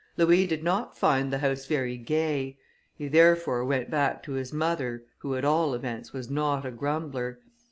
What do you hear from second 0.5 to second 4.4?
not find the house very gay; he therefore went back to